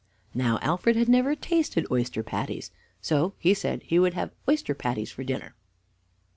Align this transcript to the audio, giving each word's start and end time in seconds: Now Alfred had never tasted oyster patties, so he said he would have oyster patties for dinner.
Now 0.33 0.57
Alfred 0.63 0.95
had 0.95 1.07
never 1.07 1.35
tasted 1.35 1.85
oyster 1.91 2.23
patties, 2.23 2.71
so 3.01 3.35
he 3.37 3.53
said 3.53 3.83
he 3.83 3.99
would 3.99 4.15
have 4.15 4.31
oyster 4.49 4.73
patties 4.73 5.11
for 5.11 5.23
dinner. 5.23 5.53